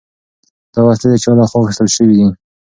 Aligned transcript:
دا 0.73 0.79
وسلې 0.87 1.07
د 1.11 1.15
چا 1.23 1.31
له 1.39 1.45
خوا 1.49 1.59
اخیستل 1.61 1.87
شوي 1.95 2.13
دي؟ 2.19 2.27